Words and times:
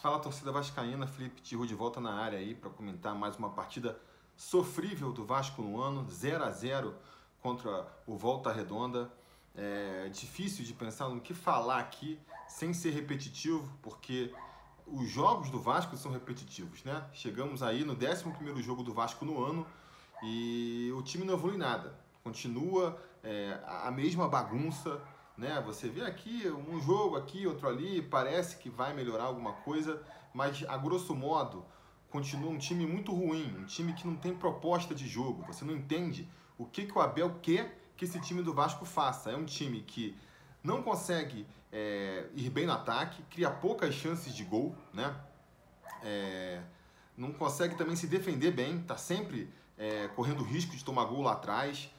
Fala 0.00 0.18
torcida 0.18 0.50
vascaína, 0.50 1.06
Felipe 1.06 1.42
Tiru 1.42 1.66
de 1.66 1.74
volta 1.74 2.00
na 2.00 2.14
área 2.14 2.38
aí 2.38 2.54
para 2.54 2.70
comentar 2.70 3.14
mais 3.14 3.36
uma 3.36 3.50
partida 3.50 4.00
sofrível 4.34 5.12
do 5.12 5.26
Vasco 5.26 5.60
no 5.60 5.78
ano, 5.78 6.08
0 6.08 6.42
a 6.42 6.50
0 6.50 6.94
contra 7.42 7.86
o 8.06 8.16
Volta 8.16 8.50
Redonda. 8.50 9.12
É 9.54 10.08
difícil 10.08 10.64
de 10.64 10.72
pensar 10.72 11.10
no 11.10 11.20
que 11.20 11.34
falar 11.34 11.80
aqui 11.80 12.18
sem 12.48 12.72
ser 12.72 12.92
repetitivo, 12.92 13.70
porque 13.82 14.32
os 14.86 15.06
jogos 15.06 15.50
do 15.50 15.60
Vasco 15.60 15.94
são 15.98 16.10
repetitivos, 16.10 16.82
né? 16.82 17.06
Chegamos 17.12 17.62
aí 17.62 17.84
no 17.84 17.94
11º 17.94 18.58
jogo 18.62 18.82
do 18.82 18.94
Vasco 18.94 19.26
no 19.26 19.44
ano 19.44 19.66
e 20.22 20.90
o 20.96 21.02
time 21.02 21.26
não 21.26 21.34
evolui 21.34 21.58
nada. 21.58 21.94
Continua 22.24 22.98
é, 23.22 23.60
a 23.66 23.90
mesma 23.90 24.26
bagunça, 24.26 24.98
né? 25.40 25.60
Você 25.64 25.88
vê 25.88 26.02
aqui 26.02 26.46
um 26.68 26.78
jogo 26.78 27.16
aqui, 27.16 27.46
outro 27.46 27.66
ali, 27.66 28.02
parece 28.02 28.58
que 28.58 28.68
vai 28.68 28.92
melhorar 28.92 29.24
alguma 29.24 29.54
coisa, 29.54 30.02
mas 30.34 30.62
a 30.68 30.76
grosso 30.76 31.14
modo 31.14 31.64
continua 32.10 32.50
um 32.50 32.58
time 32.58 32.86
muito 32.86 33.12
ruim, 33.12 33.56
um 33.58 33.64
time 33.64 33.94
que 33.94 34.06
não 34.06 34.16
tem 34.16 34.34
proposta 34.36 34.94
de 34.94 35.08
jogo. 35.08 35.42
Você 35.46 35.64
não 35.64 35.74
entende 35.74 36.28
o 36.58 36.66
que, 36.66 36.84
que 36.84 36.96
o 36.96 37.00
Abel 37.00 37.38
quer 37.40 37.90
que 37.96 38.04
esse 38.04 38.20
time 38.20 38.42
do 38.42 38.52
Vasco 38.52 38.84
faça. 38.84 39.30
É 39.30 39.36
um 39.36 39.46
time 39.46 39.80
que 39.80 40.14
não 40.62 40.82
consegue 40.82 41.46
é, 41.72 42.26
ir 42.34 42.50
bem 42.50 42.66
no 42.66 42.72
ataque, 42.72 43.22
cria 43.30 43.50
poucas 43.50 43.94
chances 43.94 44.34
de 44.34 44.44
gol, 44.44 44.76
né? 44.92 45.16
É, 46.02 46.60
não 47.16 47.32
consegue 47.32 47.76
também 47.76 47.96
se 47.96 48.06
defender 48.06 48.50
bem, 48.50 48.82
tá 48.82 48.98
sempre 48.98 49.48
é, 49.78 50.08
correndo 50.08 50.42
risco 50.42 50.76
de 50.76 50.84
tomar 50.84 51.06
gol 51.06 51.22
lá 51.22 51.32
atrás 51.32 51.90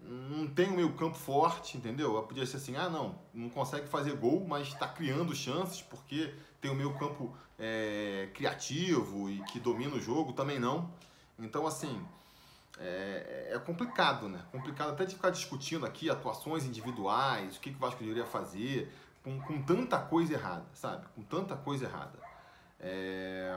não 0.00 0.46
tem 0.46 0.68
um 0.70 0.76
meio 0.76 0.92
campo 0.94 1.16
forte, 1.16 1.76
entendeu? 1.76 2.22
Podia 2.22 2.46
ser 2.46 2.56
assim, 2.56 2.76
ah 2.76 2.88
não, 2.88 3.18
não 3.34 3.48
consegue 3.48 3.86
fazer 3.88 4.16
gol, 4.16 4.44
mas 4.46 4.68
está 4.68 4.88
criando 4.88 5.34
chances 5.34 5.82
porque 5.82 6.32
tem 6.60 6.70
um 6.70 6.74
meio 6.74 6.94
campo 6.98 7.34
é, 7.58 8.28
criativo 8.34 9.28
e 9.28 9.42
que 9.44 9.58
domina 9.58 9.96
o 9.96 10.00
jogo, 10.00 10.32
também 10.32 10.58
não. 10.58 10.90
Então 11.38 11.66
assim, 11.66 12.00
é, 12.78 13.50
é, 13.52 13.58
complicado, 13.58 14.28
né? 14.28 14.44
Complicado 14.52 14.90
até 14.90 15.04
de 15.04 15.14
ficar 15.14 15.30
discutindo 15.30 15.84
aqui 15.84 16.08
atuações 16.08 16.64
individuais, 16.64 17.56
o 17.56 17.60
que, 17.60 17.70
que 17.70 17.76
o 17.76 17.80
Vasco 17.80 18.00
deveria 18.00 18.26
fazer, 18.26 18.92
com, 19.22 19.38
com 19.40 19.60
tanta 19.62 19.98
coisa 19.98 20.34
errada, 20.34 20.66
sabe? 20.72 21.06
Com 21.14 21.22
tanta 21.22 21.56
coisa 21.56 21.86
errada. 21.86 22.18
É... 22.80 23.52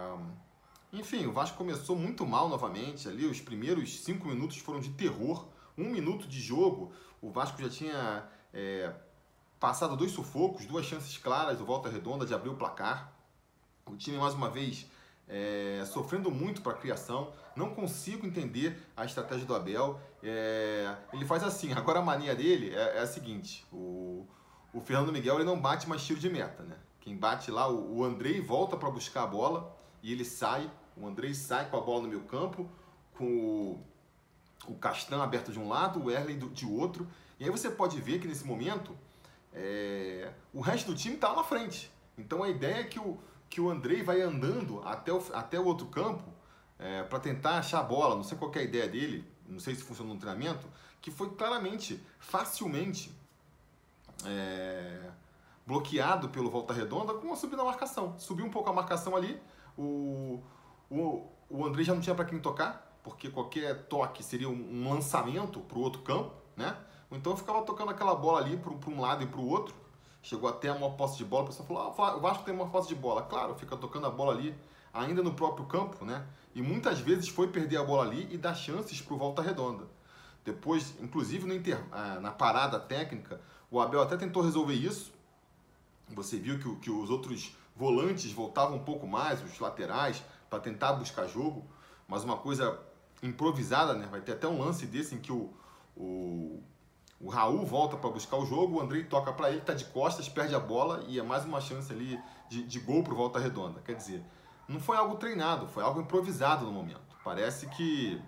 Enfim, 0.91 1.25
o 1.25 1.31
Vasco 1.31 1.57
começou 1.57 1.95
muito 1.95 2.25
mal 2.25 2.49
novamente 2.49 3.07
ali, 3.07 3.25
os 3.25 3.39
primeiros 3.39 4.01
cinco 4.03 4.27
minutos 4.27 4.57
foram 4.57 4.81
de 4.81 4.89
terror 4.89 5.45
um 5.77 5.89
minuto 5.89 6.27
de 6.27 6.39
jogo, 6.39 6.91
o 7.21 7.29
Vasco 7.29 7.61
já 7.61 7.69
tinha 7.69 8.27
é, 8.53 8.93
passado 9.59 9.95
dois 9.95 10.11
sufocos, 10.11 10.65
duas 10.65 10.85
chances 10.85 11.17
claras 11.17 11.57
do 11.57 11.65
Volta 11.65 11.89
Redonda 11.89 12.25
de 12.25 12.33
abrir 12.33 12.49
o 12.49 12.55
placar. 12.55 13.13
O 13.85 13.95
time, 13.95 14.17
mais 14.17 14.33
uma 14.33 14.49
vez, 14.49 14.87
é, 15.27 15.83
sofrendo 15.85 16.31
muito 16.31 16.61
para 16.61 16.73
a 16.73 16.75
criação. 16.75 17.31
Não 17.55 17.73
consigo 17.73 18.25
entender 18.25 18.77
a 18.97 19.05
estratégia 19.05 19.45
do 19.45 19.55
Abel. 19.55 19.99
É, 20.23 20.95
ele 21.13 21.25
faz 21.25 21.43
assim, 21.43 21.73
agora 21.77 21.99
a 21.99 22.01
mania 22.01 22.35
dele 22.35 22.73
é, 22.75 22.97
é 22.97 22.99
a 22.99 23.07
seguinte: 23.07 23.65
o, 23.71 24.27
o 24.73 24.81
Fernando 24.81 25.11
Miguel 25.11 25.35
ele 25.35 25.45
não 25.45 25.59
bate 25.59 25.87
mais 25.87 26.03
tiro 26.03 26.19
de 26.19 26.29
meta. 26.29 26.63
Né? 26.63 26.75
Quem 26.99 27.15
bate 27.15 27.51
lá, 27.51 27.67
o, 27.69 27.97
o 27.97 28.03
Andrei 28.03 28.41
volta 28.41 28.75
para 28.75 28.89
buscar 28.89 29.23
a 29.23 29.27
bola 29.27 29.77
e 30.01 30.11
ele 30.11 30.25
sai. 30.25 30.69
O 30.97 31.07
Andrei 31.07 31.33
sai 31.33 31.69
com 31.69 31.77
a 31.77 31.81
bola 31.81 32.01
no 32.03 32.09
meio 32.09 32.23
campo, 32.23 32.69
com 33.13 33.25
o 33.25 33.83
o 34.67 34.75
Castan 34.75 35.21
aberto 35.21 35.51
de 35.51 35.59
um 35.59 35.67
lado, 35.67 36.03
o 36.03 36.11
Erley 36.11 36.37
de 36.37 36.65
outro. 36.65 37.07
E 37.39 37.43
aí 37.43 37.49
você 37.49 37.69
pode 37.69 37.99
ver 37.99 38.19
que 38.19 38.27
nesse 38.27 38.45
momento 38.45 38.95
é, 39.53 40.31
o 40.53 40.61
resto 40.61 40.91
do 40.91 40.97
time 40.97 41.15
está 41.15 41.29
lá 41.29 41.37
na 41.37 41.43
frente. 41.43 41.91
Então 42.17 42.43
a 42.43 42.49
ideia 42.49 42.81
é 42.81 42.83
que 42.83 42.99
o, 42.99 43.17
que 43.49 43.59
o 43.59 43.69
Andrei 43.69 44.03
vai 44.03 44.21
andando 44.21 44.81
até 44.85 45.11
o, 45.11 45.23
até 45.33 45.59
o 45.59 45.65
outro 45.65 45.87
campo 45.87 46.23
é, 46.77 47.03
para 47.03 47.19
tentar 47.19 47.57
achar 47.57 47.79
a 47.79 47.83
bola. 47.83 48.15
Não 48.15 48.23
sei 48.23 48.37
qual 48.37 48.51
é 48.55 48.59
a 48.59 48.63
ideia 48.63 48.87
dele, 48.87 49.27
não 49.47 49.59
sei 49.59 49.75
se 49.75 49.83
funciona 49.83 50.13
no 50.13 50.19
treinamento, 50.19 50.67
que 51.01 51.11
foi 51.11 51.29
claramente, 51.31 52.01
facilmente 52.19 53.11
é, 54.25 55.09
bloqueado 55.65 56.29
pelo 56.29 56.49
Volta 56.49 56.73
Redonda 56.73 57.13
com 57.13 57.27
uma 57.27 57.35
subida 57.35 57.57
na 57.57 57.65
marcação. 57.65 58.17
Subiu 58.19 58.45
um 58.45 58.51
pouco 58.51 58.69
a 58.69 58.73
marcação 58.73 59.15
ali, 59.15 59.41
o, 59.77 60.41
o, 60.89 61.27
o 61.49 61.65
Andrei 61.65 61.83
já 61.83 61.93
não 61.93 62.01
tinha 62.01 62.15
para 62.15 62.25
quem 62.25 62.39
tocar, 62.39 62.90
porque 63.03 63.29
qualquer 63.29 63.87
toque 63.87 64.23
seria 64.23 64.49
um 64.49 64.89
lançamento 64.89 65.59
para 65.59 65.77
o 65.77 65.81
outro 65.81 66.01
campo, 66.01 66.31
né? 66.55 66.75
Então 67.11 67.35
ficava 67.35 67.61
tocando 67.63 67.91
aquela 67.91 68.15
bola 68.15 68.39
ali 68.39 68.57
para 68.57 68.71
um 68.71 69.01
lado 69.01 69.23
e 69.23 69.27
para 69.27 69.39
o 69.39 69.47
outro. 69.47 69.75
Chegou 70.23 70.47
até 70.47 70.69
a 70.69 70.75
maior 70.75 70.91
posse 70.91 71.17
de 71.17 71.25
bola, 71.25 71.45
o 71.45 71.47
pessoal 71.47 71.67
falou: 71.67 72.09
ah, 72.09 72.15
o 72.15 72.21
Vasco 72.21 72.43
tem 72.43 72.53
uma 72.53 72.67
posse 72.67 72.87
de 72.87 72.95
bola. 72.95 73.23
Claro, 73.23 73.55
fica 73.55 73.75
tocando 73.75 74.05
a 74.05 74.09
bola 74.09 74.33
ali, 74.33 74.55
ainda 74.93 75.23
no 75.23 75.33
próprio 75.33 75.65
campo, 75.65 76.05
né? 76.05 76.25
E 76.53 76.61
muitas 76.61 76.99
vezes 76.99 77.27
foi 77.27 77.47
perder 77.47 77.77
a 77.77 77.83
bola 77.83 78.03
ali 78.03 78.27
e 78.31 78.37
dar 78.37 78.53
chances 78.53 79.01
para 79.01 79.13
o 79.13 79.17
Volta 79.17 79.41
Redonda. 79.41 79.85
Depois, 80.43 80.95
inclusive 80.99 81.47
no 81.47 81.53
inter... 81.53 81.83
Ah, 81.91 82.19
na 82.19 82.31
parada 82.31 82.79
técnica, 82.79 83.41
o 83.69 83.79
Abel 83.79 84.01
até 84.01 84.17
tentou 84.17 84.43
resolver 84.43 84.73
isso. 84.73 85.11
Você 86.09 86.37
viu 86.37 86.59
que, 86.59 86.75
que 86.77 86.91
os 86.91 87.09
outros 87.09 87.55
volantes 87.75 88.31
voltavam 88.31 88.77
um 88.77 88.83
pouco 88.83 89.07
mais, 89.07 89.41
os 89.43 89.59
laterais, 89.59 90.23
para 90.49 90.59
tentar 90.59 90.93
buscar 90.93 91.27
jogo. 91.27 91.65
Mas 92.07 92.23
uma 92.23 92.37
coisa 92.37 92.79
improvisada, 93.21 93.93
né? 93.93 94.07
Vai 94.09 94.21
ter 94.21 94.33
até 94.33 94.47
um 94.47 94.59
lance 94.59 94.85
desse 94.85 95.15
em 95.15 95.19
que 95.19 95.31
o, 95.31 95.53
o, 95.95 96.61
o 97.19 97.29
Raul 97.29 97.65
volta 97.65 97.97
para 97.97 98.09
buscar 98.09 98.37
o 98.37 98.45
jogo, 98.45 98.77
o 98.77 98.81
Andrei 98.81 99.03
toca 99.03 99.31
para 99.31 99.49
ele, 99.51 99.61
tá 99.61 99.73
de 99.73 99.85
costas, 99.85 100.27
perde 100.27 100.55
a 100.55 100.59
bola 100.59 101.03
e 101.07 101.19
é 101.19 101.23
mais 101.23 101.45
uma 101.45 101.61
chance 101.61 101.91
ali 101.91 102.19
de, 102.49 102.63
de 102.63 102.79
gol 102.79 103.03
pro 103.03 103.15
Volta 103.15 103.39
Redonda. 103.39 103.81
Quer 103.81 103.95
dizer, 103.95 104.23
não 104.67 104.79
foi 104.79 104.97
algo 104.97 105.15
treinado, 105.15 105.67
foi 105.67 105.83
algo 105.83 106.01
improvisado 106.01 106.65
no 106.65 106.71
momento. 106.71 107.01
Parece 107.23 107.67
que 107.67 108.21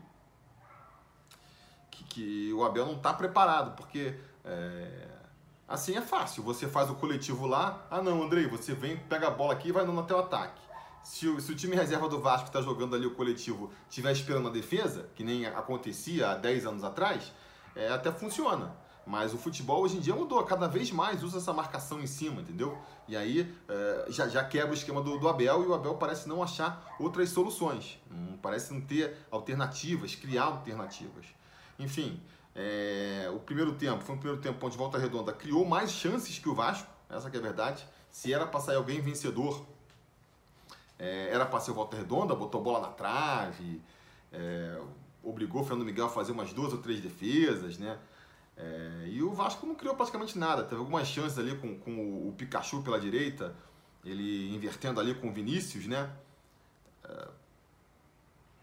que, 1.90 2.04
que 2.06 2.54
o 2.54 2.64
Abel 2.64 2.86
não 2.86 2.96
está 2.96 3.14
preparado, 3.14 3.76
porque 3.76 4.20
é, 4.44 5.08
assim 5.68 5.96
é 5.96 6.02
fácil. 6.02 6.44
Você 6.44 6.68
faz 6.68 6.90
o 6.90 6.96
coletivo 6.96 7.46
lá, 7.46 7.86
ah 7.90 8.02
não, 8.02 8.24
Andrei, 8.24 8.48
você 8.48 8.74
vem, 8.74 8.98
pega 8.98 9.28
a 9.28 9.32
bola 9.32 9.54
aqui 9.54 9.70
e 9.70 9.72
vai 9.72 9.86
no 9.86 10.04
teu 10.04 10.20
ataque 10.20 10.64
se 11.04 11.28
o, 11.28 11.40
se 11.40 11.52
o 11.52 11.56
time 11.56 11.76
reserva 11.76 12.08
do 12.08 12.20
Vasco 12.20 12.48
está 12.48 12.62
jogando 12.62 12.96
ali 12.96 13.06
o 13.06 13.14
coletivo 13.14 13.72
estiver 13.90 14.12
esperando 14.14 14.48
a 14.48 14.52
defesa, 14.52 15.10
que 15.14 15.24
nem 15.24 15.46
acontecia 15.46 16.32
há 16.32 16.36
10 16.36 16.66
anos 16.66 16.84
atrás, 16.84 17.32
é, 17.76 17.90
até 17.90 18.12
funciona. 18.12 18.74
Mas 19.06 19.34
o 19.34 19.38
futebol 19.38 19.82
hoje 19.82 19.98
em 19.98 20.00
dia 20.00 20.16
mudou, 20.16 20.42
cada 20.46 20.66
vez 20.66 20.90
mais 20.90 21.22
usa 21.24 21.38
essa 21.38 21.52
marcação 21.52 22.02
em 22.02 22.08
cima, 22.08 22.42
entendeu? 22.42 22.78
E 23.06 23.18
aí 23.18 23.54
é, 23.68 24.06
já, 24.08 24.30
já 24.30 24.44
quebra 24.46 24.72
o 24.72 24.74
esquema 24.74 25.02
do, 25.02 25.20
do, 25.20 25.28
Abel 25.28 25.64
e 25.64 25.68
o 25.68 25.74
Abel 25.74 25.96
parece 25.96 26.28
não 26.30 26.42
achar 26.42 26.96
outras 26.98 27.30
soluções. 27.30 28.00
Hum, 28.10 28.38
parece 28.42 28.74
não 28.74 28.80
ter 28.80 29.18
alternativas, 29.30 30.16
criar 30.16 30.44
alternativas. 30.44 31.26
Enfim, 31.78 32.22
é, 32.56 33.30
o 33.34 33.40
primeiro 33.40 33.74
tempo 33.74 34.04
foi 34.06 34.16
um 34.16 34.18
primeiro 34.18 34.42
tempo 34.42 34.66
onde 34.66 34.78
Volta 34.78 34.98
Redonda 34.98 35.34
criou 35.34 35.66
mais 35.66 35.92
chances 35.92 36.40
que 36.40 36.48
o 36.48 36.56
Vasco, 36.56 36.88
essa 37.10 37.30
que 37.30 37.36
é 37.36 37.40
a 37.40 37.44
verdade. 37.44 37.86
Se 38.10 38.32
era 38.32 38.48
para 38.48 38.62
sair 38.62 38.78
alguém 38.78 39.02
vencedor, 39.02 39.66
é, 41.04 41.28
era 41.34 41.60
ser 41.60 41.74
Volta 41.74 41.98
Redonda, 41.98 42.34
botou 42.34 42.62
bola 42.62 42.80
na 42.80 42.88
trave, 42.88 43.82
é, 44.32 44.80
obrigou 45.22 45.62
o 45.62 45.66
Fernando 45.66 45.86
Miguel 45.86 46.06
a 46.06 46.10
fazer 46.10 46.32
umas 46.32 46.54
duas 46.54 46.72
ou 46.72 46.80
três 46.80 47.02
defesas, 47.02 47.78
né? 47.78 48.00
É, 48.56 49.08
e 49.08 49.22
o 49.22 49.34
Vasco 49.34 49.66
não 49.66 49.76
criou 49.76 49.96
praticamente 49.96 50.38
nada. 50.40 50.64
Teve 50.64 50.80
algumas 50.80 51.08
chances 51.08 51.38
ali 51.38 51.58
com, 51.58 51.78
com 51.78 51.92
o, 51.92 52.30
o 52.30 52.34
Pikachu 52.34 52.82
pela 52.82 52.98
direita, 52.98 53.54
ele 54.06 54.56
invertendo 54.56 54.98
ali 55.00 55.14
com 55.14 55.28
o 55.28 55.34
Vinícius, 55.34 55.88
né? 55.88 56.10
É, 57.04 57.28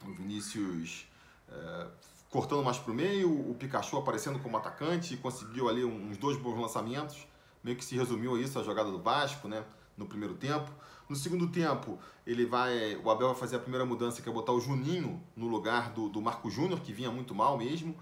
o 0.07 0.15
Vinícius 0.15 1.07
é, 1.47 1.87
cortando 2.31 2.65
mais 2.65 2.79
para 2.79 2.91
o 2.91 2.95
meio, 2.95 3.51
o 3.51 3.55
Pikachu 3.55 3.99
aparecendo 3.99 4.39
como 4.39 4.57
atacante, 4.57 5.15
conseguiu 5.19 5.69
ali 5.69 5.85
uns 5.85 6.17
dois 6.17 6.39
bons 6.39 6.59
lançamentos. 6.59 7.27
Meio 7.63 7.77
que 7.77 7.85
se 7.85 7.95
resumiu 7.97 8.37
a 8.37 8.41
isso 8.41 8.59
a 8.59 8.63
jogada 8.63 8.91
do 8.91 9.03
Vasco, 9.03 9.47
né? 9.47 9.63
No 10.01 10.07
primeiro 10.07 10.35
tempo. 10.35 10.71
No 11.07 11.15
segundo 11.15 11.49
tempo, 11.49 11.99
ele 12.27 12.47
vai, 12.47 12.97
o 12.97 13.11
Abel 13.11 13.29
vai 13.29 13.37
fazer 13.37 13.57
a 13.57 13.59
primeira 13.59 13.85
mudança, 13.85 14.23
que 14.23 14.29
é 14.29 14.33
botar 14.33 14.53
o 14.53 14.61
Juninho 14.61 15.23
no 15.37 15.47
lugar 15.47 15.93
do, 15.93 16.09
do 16.09 16.23
Marco 16.23 16.51
Júnior, 16.51 16.81
que 16.81 16.91
vinha 16.91 17.11
muito 17.11 17.35
mal 17.35 17.59
mesmo. 17.59 17.95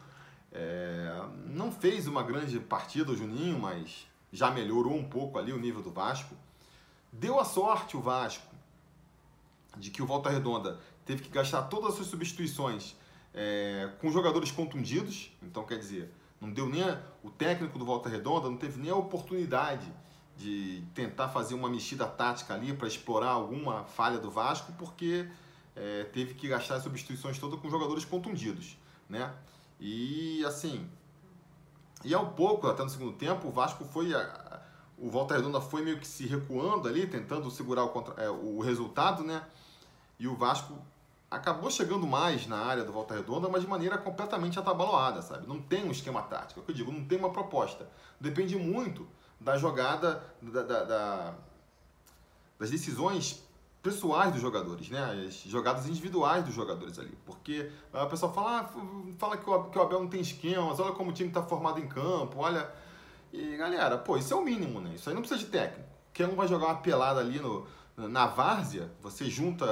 É, 0.52 1.20
não 1.46 1.72
fez 1.72 2.06
uma 2.06 2.22
grande 2.22 2.60
partida 2.60 3.10
o 3.10 3.16
Juninho, 3.16 3.58
mas 3.58 4.06
já 4.32 4.48
melhorou 4.52 4.94
um 4.94 5.02
pouco 5.02 5.38
ali 5.40 5.52
o 5.52 5.58
nível 5.58 5.82
do 5.82 5.90
Vasco. 5.90 6.36
Deu 7.12 7.40
a 7.40 7.44
sorte 7.44 7.96
o 7.96 8.00
Vasco 8.00 8.54
de 9.76 9.90
que 9.90 10.00
o 10.00 10.06
Volta 10.06 10.30
Redonda 10.30 10.78
teve 11.04 11.24
que 11.24 11.30
gastar 11.30 11.62
todas 11.62 11.90
as 11.90 11.94
suas 11.96 12.08
substituições 12.08 12.94
é, 13.34 13.90
com 14.00 14.08
jogadores 14.12 14.52
contundidos. 14.52 15.32
Então, 15.42 15.64
quer 15.64 15.78
dizer, 15.78 16.12
não 16.40 16.52
deu 16.52 16.68
nem 16.68 16.82
a, 16.82 17.02
o 17.24 17.30
técnico 17.30 17.76
do 17.76 17.84
Volta 17.84 18.08
Redonda, 18.08 18.48
não 18.48 18.56
teve 18.56 18.80
nem 18.80 18.90
a 18.90 18.96
oportunidade 18.96 19.90
de 20.38 20.84
tentar 20.94 21.28
fazer 21.28 21.54
uma 21.54 21.68
mexida 21.68 22.06
tática 22.06 22.54
ali 22.54 22.72
para 22.72 22.86
explorar 22.86 23.30
alguma 23.30 23.84
falha 23.84 24.18
do 24.18 24.30
Vasco, 24.30 24.72
porque 24.78 25.28
é, 25.74 26.04
teve 26.04 26.34
que 26.34 26.46
gastar 26.48 26.76
as 26.76 26.84
substituições 26.84 27.38
todas 27.38 27.58
com 27.60 27.68
jogadores 27.68 28.04
contundidos, 28.04 28.78
né? 29.08 29.34
E 29.80 30.44
assim, 30.44 30.88
e 32.04 32.14
ao 32.14 32.30
pouco, 32.32 32.68
até 32.68 32.84
no 32.84 32.88
segundo 32.88 33.12
tempo, 33.12 33.48
o 33.48 33.50
Vasco 33.50 33.84
foi 33.84 34.12
o 34.96 35.10
Volta 35.10 35.36
Redonda 35.36 35.60
foi 35.60 35.82
meio 35.82 35.98
que 35.98 36.06
se 36.06 36.26
recuando 36.26 36.88
ali, 36.88 37.06
tentando 37.06 37.50
segurar 37.50 37.84
o, 37.84 37.88
contra, 37.88 38.14
é, 38.22 38.30
o 38.30 38.60
resultado, 38.60 39.24
né? 39.24 39.44
E 40.18 40.26
o 40.26 40.34
Vasco 40.36 40.74
acabou 41.30 41.70
chegando 41.70 42.06
mais 42.06 42.46
na 42.46 42.58
área 42.58 42.84
do 42.84 42.92
Volta 42.92 43.14
Redonda, 43.14 43.48
mas 43.48 43.62
de 43.62 43.68
maneira 43.68 43.98
completamente 43.98 44.58
atabaloada, 44.58 45.20
sabe? 45.20 45.46
Não 45.46 45.60
tem 45.60 45.84
um 45.84 45.90
esquema 45.90 46.22
tático, 46.22 46.60
é 46.60 46.62
o 46.62 46.66
que 46.66 46.72
eu 46.72 46.76
digo, 46.76 46.92
não 46.92 47.04
tem 47.04 47.18
uma 47.18 47.30
proposta. 47.30 47.88
Depende 48.20 48.56
muito 48.56 49.06
da 49.40 49.56
jogada, 49.56 50.22
da, 50.40 50.62
da, 50.62 50.84
da, 50.84 51.34
das 52.58 52.70
decisões 52.70 53.42
pessoais 53.82 54.32
dos 54.32 54.40
jogadores, 54.40 54.90
né? 54.90 55.26
As 55.26 55.34
jogadas 55.42 55.86
individuais 55.86 56.44
dos 56.44 56.54
jogadores 56.54 56.98
ali. 56.98 57.16
Porque 57.24 57.70
a 57.92 58.06
pessoa 58.06 58.32
fala, 58.32 58.60
ah, 58.60 58.68
fala 59.18 59.36
que 59.36 59.48
o, 59.48 59.64
que 59.64 59.78
o 59.78 59.82
Abel 59.82 60.00
não 60.00 60.08
tem 60.08 60.20
esquemas, 60.20 60.80
olha 60.80 60.92
como 60.92 61.10
o 61.10 61.12
time 61.12 61.28
está 61.28 61.42
formado 61.42 61.78
em 61.78 61.86
campo, 61.86 62.38
olha 62.38 62.70
e 63.32 63.56
galera, 63.56 63.98
pô, 63.98 64.16
isso 64.16 64.32
é 64.32 64.36
o 64.36 64.42
mínimo, 64.42 64.80
né? 64.80 64.94
Isso 64.94 65.08
aí 65.08 65.14
não 65.14 65.22
precisa 65.22 65.44
de 65.44 65.50
técnico. 65.50 65.88
Quem 66.12 66.26
não 66.26 66.34
vai 66.34 66.48
jogar 66.48 66.66
uma 66.66 66.76
pelada 66.76 67.20
ali 67.20 67.38
no, 67.38 67.66
na 67.96 68.26
várzea, 68.26 68.90
você 69.00 69.26
junta 69.26 69.66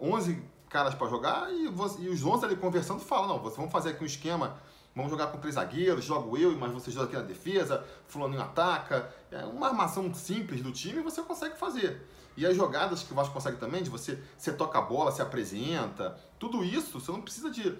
11 0.00 0.42
caras 0.68 0.94
para 0.94 1.08
jogar 1.08 1.52
e, 1.52 1.68
você, 1.68 2.00
e, 2.02 2.08
os 2.08 2.24
11 2.24 2.44
ali 2.44 2.56
conversando 2.56 3.00
falam: 3.00 3.28
não, 3.28 3.50
vamos 3.50 3.72
fazer 3.72 3.90
aqui 3.90 4.02
um 4.02 4.06
esquema, 4.06 4.56
vamos 4.96 5.10
jogar 5.10 5.26
com 5.26 5.38
três 5.38 5.56
zagueiros, 5.56 6.06
jogo 6.06 6.38
eu, 6.38 6.56
mas 6.58 6.72
você 6.72 6.90
joga 6.90 7.06
aqui 7.06 7.16
na 7.16 7.22
defesa, 7.22 7.84
Fulaninho 8.08 8.40
ataca. 8.40 9.12
É 9.30 9.44
uma 9.44 9.68
armação 9.68 10.12
simples 10.14 10.62
do 10.62 10.72
time 10.72 11.02
você 11.02 11.20
consegue 11.22 11.58
fazer. 11.58 12.02
E 12.34 12.46
as 12.46 12.56
jogadas 12.56 13.02
que 13.02 13.12
o 13.12 13.14
Vasco 13.14 13.32
consegue 13.32 13.58
também, 13.58 13.82
de 13.82 13.90
você, 13.90 14.18
você 14.36 14.52
toca 14.52 14.78
a 14.78 14.82
bola, 14.82 15.12
se 15.12 15.20
apresenta, 15.20 16.18
tudo 16.38 16.64
isso 16.64 16.98
você 16.98 17.12
não 17.12 17.20
precisa 17.20 17.50
de 17.50 17.76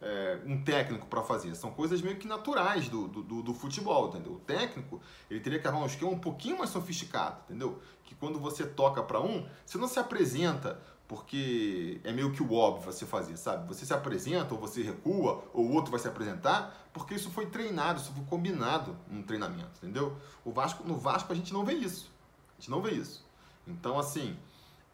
é, 0.00 0.38
um 0.44 0.62
técnico 0.62 1.06
para 1.06 1.22
fazer. 1.22 1.54
São 1.54 1.70
coisas 1.70 2.02
meio 2.02 2.16
que 2.16 2.26
naturais 2.26 2.88
do, 2.88 3.06
do, 3.06 3.42
do, 3.42 3.54
futebol, 3.54 4.08
entendeu? 4.08 4.32
O 4.32 4.40
técnico, 4.40 5.00
ele 5.30 5.40
teria 5.40 5.58
que 5.58 5.66
arrumar 5.66 5.84
um 5.84 5.86
esquema 5.86 6.10
um 6.10 6.18
pouquinho 6.18 6.58
mais 6.58 6.70
sofisticado, 6.70 7.40
entendeu? 7.48 7.80
Que 8.04 8.14
quando 8.14 8.38
você 8.38 8.66
toca 8.66 9.02
para 9.02 9.20
um, 9.20 9.48
você 9.64 9.78
não 9.78 9.88
se 9.88 9.98
apresenta 9.98 10.80
porque 11.08 12.00
é 12.04 12.12
meio 12.12 12.32
que 12.32 12.42
o 12.42 12.52
óbvio 12.52 12.92
você 12.92 13.06
fazer, 13.06 13.36
sabe? 13.36 13.66
Você 13.68 13.86
se 13.86 13.94
apresenta, 13.94 14.54
ou 14.54 14.60
você 14.60 14.82
recua, 14.82 15.44
ou 15.52 15.66
o 15.66 15.72
outro 15.72 15.90
vai 15.90 16.00
se 16.00 16.08
apresentar, 16.08 16.88
porque 16.92 17.14
isso 17.14 17.30
foi 17.30 17.46
treinado, 17.46 18.00
isso 18.00 18.12
foi 18.12 18.24
combinado 18.24 18.96
no 19.08 19.22
treinamento, 19.22 19.70
entendeu? 19.82 20.16
O 20.44 20.50
Vasco, 20.50 20.86
no 20.86 20.96
Vasco 20.96 21.32
a 21.32 21.36
gente 21.36 21.52
não 21.52 21.64
vê 21.64 21.74
isso. 21.74 22.10
A 22.56 22.60
gente 22.60 22.70
não 22.70 22.82
vê 22.82 22.92
isso. 22.92 23.24
Então, 23.66 23.98
assim, 23.98 24.36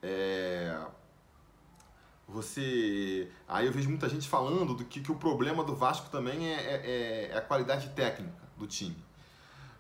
é 0.02 0.76
você. 2.32 3.30
Aí 3.46 3.66
eu 3.66 3.72
vejo 3.72 3.88
muita 3.88 4.08
gente 4.08 4.28
falando 4.28 4.74
do 4.74 4.84
que, 4.84 5.00
que 5.00 5.12
o 5.12 5.16
problema 5.16 5.62
do 5.62 5.76
Vasco 5.76 6.08
também 6.10 6.48
é, 6.48 6.54
é, 6.54 6.74
é, 6.74 7.30
é 7.32 7.36
a 7.36 7.40
qualidade 7.42 7.90
técnica 7.90 8.42
do 8.56 8.66
time. 8.66 8.96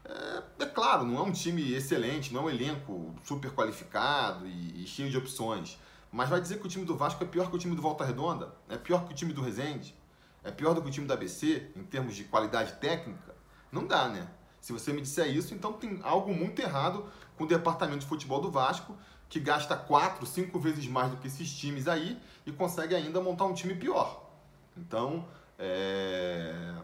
É, 0.04 0.42
é, 0.60 0.66
claro, 0.66 1.04
não 1.04 1.18
é 1.18 1.22
um 1.22 1.32
time 1.32 1.72
excelente, 1.72 2.32
não 2.32 2.42
é 2.42 2.44
um 2.44 2.50
elenco 2.50 3.14
super 3.24 3.50
qualificado 3.52 4.46
e, 4.46 4.82
e, 4.82 4.86
cheio 4.86 5.10
de 5.10 5.16
opções. 5.16 5.78
Mas 6.12 6.28
vai 6.28 6.42
dizer 6.42 6.60
que 6.60 6.66
o 6.66 6.68
time 6.68 6.84
do 6.84 6.94
Vasco 6.94 7.24
é 7.24 7.26
pior 7.26 7.48
que 7.48 7.56
o 7.56 7.58
time 7.58 7.74
do 7.74 7.80
Volta 7.80 8.04
Redonda? 8.04 8.54
É 8.68 8.76
pior 8.76 9.06
que 9.06 9.12
o 9.12 9.16
time 9.16 9.32
do 9.32 9.40
Resende? 9.40 9.96
É 10.44 10.50
pior 10.50 10.74
do 10.74 10.82
que 10.82 10.88
o 10.88 10.90
time 10.90 11.06
da 11.06 11.14
ABC 11.14 11.72
em 11.74 11.82
termos 11.84 12.14
de 12.14 12.24
qualidade 12.24 12.74
técnica? 12.74 13.34
Não 13.72 13.86
dá, 13.86 14.08
né? 14.08 14.28
Se 14.60 14.74
você 14.74 14.92
me 14.92 15.00
disser 15.00 15.34
isso, 15.34 15.54
então 15.54 15.72
tem 15.72 16.00
algo 16.02 16.34
muito 16.34 16.60
errado 16.60 17.06
com 17.36 17.44
o 17.44 17.46
departamento 17.46 18.00
de 18.00 18.06
futebol 18.06 18.42
do 18.42 18.50
Vasco 18.50 18.94
que 19.28 19.40
gasta 19.40 19.74
quatro, 19.74 20.26
cinco 20.26 20.60
vezes 20.60 20.86
mais 20.86 21.10
do 21.10 21.16
que 21.16 21.26
esses 21.26 21.50
times 21.50 21.88
aí 21.88 22.20
e 22.44 22.52
consegue 22.52 22.94
ainda 22.94 23.18
montar 23.18 23.46
um 23.46 23.54
time 23.54 23.74
pior. 23.74 24.30
Então, 24.76 25.26
é... 25.58 26.74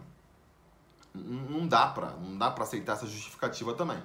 não 1.14 1.69
dá 1.69 1.88
para 1.88 2.12
não 2.12 2.38
dá 2.38 2.50
para 2.50 2.64
aceitar 2.64 2.94
essa 2.94 3.06
justificativa 3.06 3.75
também. 3.75 4.02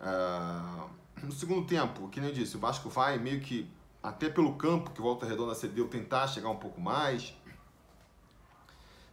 É... 0.00 1.22
No 1.22 1.32
segundo 1.32 1.66
tempo, 1.66 2.08
que 2.08 2.20
nem 2.20 2.30
eu 2.30 2.34
disse, 2.34 2.56
o 2.56 2.60
Vasco 2.60 2.88
vai 2.88 3.18
meio 3.18 3.40
que 3.40 3.70
até 4.02 4.28
pelo 4.28 4.54
campo 4.54 4.90
que 4.90 5.00
Volta 5.00 5.26
Redonda 5.26 5.54
cedeu 5.54 5.88
tentar 5.88 6.26
chegar 6.28 6.48
um 6.48 6.56
pouco 6.56 6.80
mais. 6.80 7.34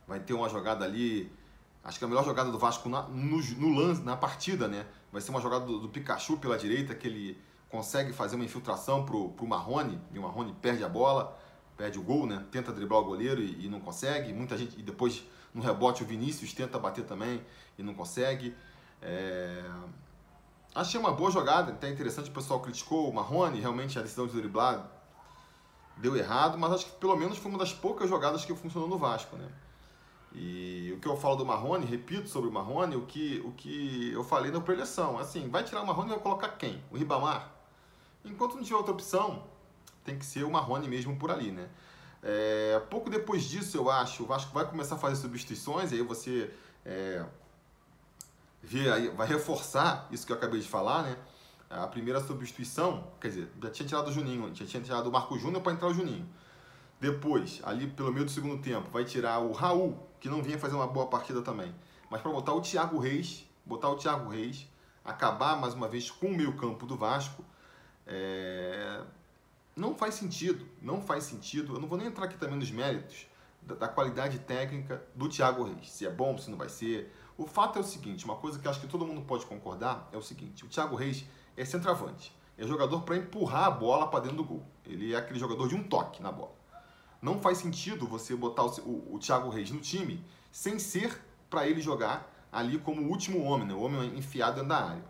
Vai 0.07 0.19
ter 0.19 0.33
uma 0.33 0.47
jogada 0.47 0.85
ali, 0.85 1.31
acho 1.83 1.97
que 1.97 2.05
a 2.05 2.07
melhor 2.07 2.23
jogada 2.23 2.51
do 2.51 2.59
Vasco 2.59 2.87
na, 2.87 3.03
no, 3.03 3.37
no 3.37 3.75
lance, 3.75 4.01
na 4.01 4.15
partida, 4.15 4.67
né? 4.67 4.85
Vai 5.11 5.21
ser 5.21 5.31
uma 5.31 5.41
jogada 5.41 5.65
do, 5.65 5.79
do 5.79 5.89
Pikachu 5.89 6.37
pela 6.37 6.57
direita 6.57 6.93
que 6.93 7.07
ele 7.07 7.41
consegue 7.69 8.13
fazer 8.13 8.35
uma 8.35 8.45
infiltração 8.45 9.05
pro, 9.05 9.29
pro 9.29 9.47
Marrone, 9.47 9.99
e 10.13 10.19
o 10.19 10.21
Marrone 10.21 10.53
perde 10.61 10.83
a 10.83 10.89
bola, 10.89 11.37
perde 11.75 11.97
o 11.97 12.03
gol, 12.03 12.25
né? 12.25 12.45
Tenta 12.51 12.71
driblar 12.71 13.01
o 13.01 13.05
goleiro 13.05 13.41
e, 13.41 13.65
e, 13.65 13.69
não 13.69 13.79
consegue. 13.79 14.31
Muita 14.31 14.57
gente, 14.57 14.79
e 14.79 14.83
depois 14.83 15.23
no 15.53 15.61
rebote 15.61 16.03
o 16.03 16.05
Vinícius 16.05 16.53
tenta 16.53 16.77
bater 16.77 17.05
também 17.05 17.41
e 17.77 17.83
não 17.83 17.93
consegue. 17.93 18.55
É... 19.01 19.63
Achei 20.75 21.00
uma 21.00 21.13
boa 21.13 21.31
jogada, 21.31 21.72
até 21.72 21.89
interessante, 21.89 22.30
o 22.30 22.33
pessoal 22.33 22.60
criticou 22.60 23.10
o 23.10 23.13
Marrone, 23.13 23.62
realmente 23.62 23.98
a 23.98 24.01
decisão 24.01 24.27
de 24.27 24.33
driblar 24.33 24.92
deu 25.95 26.18
errado, 26.18 26.57
mas 26.57 26.74
acho 26.74 26.86
que 26.88 26.92
pelo 26.98 27.16
menos 27.16 27.38
foi 27.38 27.50
uma 27.50 27.57
das 27.57 27.74
poucas 27.74 28.10
jogadas 28.10 28.44
que 28.44 28.54
funcionou 28.54 28.89
no 28.89 28.98
Vasco, 28.98 29.38
né? 29.38 29.48
E 30.33 30.92
o 30.94 31.00
que 31.00 31.07
eu 31.07 31.16
falo 31.16 31.38
do 31.38 31.45
Marrone, 31.45 31.86
repito 31.86 32.27
sobre 32.27 32.50
o 32.50 32.51
Marrone, 32.51 32.98
o 32.98 33.06
que, 33.06 33.42
o 33.45 33.54
que 33.54 34.12
eu 34.12 34.22
falei 34.22 34.51
na 34.51 34.60
preleção, 34.60 35.18
assim, 35.18 35.48
vai 35.48 35.63
tirar 35.63 35.81
o 35.81 35.88
Marrone 35.88 36.10
e 36.10 36.13
vai 36.16 36.19
colocar 36.19 36.50
quem? 36.50 36.83
O 36.92 36.98
Ribamar? 36.98 37.54
Enquanto 38.25 38.56
não 38.56 38.63
tiver 38.63 38.75
outra 38.75 38.92
opção, 38.92 39.44
tem 40.04 40.19
que 40.19 40.25
ser 40.25 40.44
o 40.44 40.51
Marrone 40.51 40.89
mesmo 40.89 41.16
por 41.16 41.31
ali, 41.31 41.54
né? 41.54 41.69
É, 42.21 42.81
pouco 42.89 43.10
depois 43.10 43.45
disso, 43.45 43.78
eu 43.78 43.89
acho, 43.89 44.24
o 44.24 44.25
Vasco 44.25 44.54
vai 44.54 44.68
começar 44.68 44.95
a 44.95 44.98
fazer 44.98 45.16
substituições, 45.16 45.94
aí 45.94 46.01
você 46.01 46.51
é, 46.83 47.24
aí, 48.91 49.09
vai 49.09 49.27
reforçar 49.27 50.07
isso 50.12 50.25
que 50.25 50.31
eu 50.31 50.38
acabei 50.38 50.59
de 50.59 50.67
falar, 50.67 51.03
né? 51.03 51.17
A 51.69 51.88
primeira 51.88 52.21
substituição, 52.21 53.12
quer 53.19 53.29
dizer, 53.29 53.51
já 53.62 53.69
tinha 53.69 53.88
tirado 53.88 54.07
o 54.07 54.12
Juninho, 54.12 54.53
já 54.53 54.65
tinha 54.65 54.81
tirado 54.81 55.07
o 55.07 55.12
Marco 55.12 55.38
Júnior 55.38 55.62
para 55.62 55.73
entrar 55.73 55.88
o 55.88 55.94
Juninho. 55.94 56.27
Depois, 57.00 57.59
ali 57.63 57.88
pelo 57.88 58.13
meio 58.13 58.25
do 58.25 58.31
segundo 58.31 58.62
tempo, 58.62 58.89
vai 58.91 59.03
tirar 59.03 59.39
o 59.39 59.51
Raul, 59.51 59.97
que 60.19 60.29
não 60.29 60.41
vinha 60.41 60.57
fazer 60.57 60.75
uma 60.75 60.88
boa 60.88 61.07
partida 61.07 61.41
também. 61.41 61.73
Mas 62.09 62.21
para 62.21 62.31
botar 62.31 62.53
o 62.53 62.62
Thiago 62.62 63.00
Reis, 63.00 63.45
botar 63.65 63.89
o 63.89 63.95
Thiago 63.95 64.29
Reis, 64.29 64.68
acabar 65.03 65.59
mais 65.59 65.73
uma 65.73 65.88
vez 65.88 66.09
com 66.09 66.27
o 66.27 66.35
meio 66.35 66.56
campo 66.56 66.85
do 66.85 66.95
Vasco, 66.95 67.44
é... 68.07 69.01
Não 69.75 69.94
faz 69.94 70.15
sentido, 70.15 70.65
não 70.81 71.01
faz 71.01 71.25
sentido. 71.25 71.75
Eu 71.75 71.81
não 71.81 71.88
vou 71.88 71.97
nem 71.97 72.07
entrar 72.07 72.25
aqui 72.25 72.38
também 72.38 72.57
nos 72.57 72.71
méritos 72.71 73.27
da, 73.61 73.75
da 73.75 73.88
qualidade 73.89 74.39
técnica 74.39 75.03
do 75.13 75.27
Thiago 75.27 75.63
Reis, 75.63 75.91
se 75.91 76.06
é 76.06 76.09
bom, 76.09 76.38
se 76.38 76.50
não 76.50 76.57
vai 76.57 76.69
ser. 76.69 77.13
O 77.37 77.45
fato 77.45 77.77
é 77.77 77.81
o 77.81 77.83
seguinte, 77.83 78.23
uma 78.23 78.37
coisa 78.37 78.57
que 78.57 78.67
acho 78.67 78.79
que 78.79 78.87
todo 78.87 79.05
mundo 79.05 79.21
pode 79.21 79.45
concordar 79.45 80.07
é 80.11 80.17
o 80.17 80.21
seguinte: 80.21 80.63
o 80.63 80.69
Thiago 80.69 80.95
Reis 80.95 81.25
é 81.57 81.65
centroavante, 81.65 82.33
é 82.57 82.65
jogador 82.65 83.01
para 83.01 83.17
empurrar 83.17 83.65
a 83.65 83.71
bola 83.71 84.07
para 84.07 84.21
dentro 84.21 84.37
do 84.37 84.43
gol. 84.43 84.65
Ele 84.85 85.13
é 85.13 85.17
aquele 85.17 85.39
jogador 85.39 85.68
de 85.68 85.75
um 85.75 85.83
toque 85.83 86.21
na 86.21 86.31
bola. 86.31 86.56
Não 87.21 87.42
faz 87.42 87.57
sentido 87.57 88.07
você 88.07 88.35
botar 88.35 88.63
o, 88.63 88.69
o, 88.81 89.15
o 89.15 89.19
Thiago 89.19 89.49
Reis 89.49 89.71
no 89.71 89.80
time 89.80 90.23
sem 90.51 90.80
ser 90.80 91.21
para 91.49 91.68
ele 91.68 91.81
jogar 91.81 92.31
ali 92.51 92.80
como 92.80 93.01
o 93.01 93.09
último 93.09 93.44
homem, 93.44 93.68
né? 93.68 93.73
o 93.73 93.81
homem 93.81 94.18
enfiado 94.18 94.56
dentro 94.56 94.69
da 94.69 94.85
área. 94.85 95.04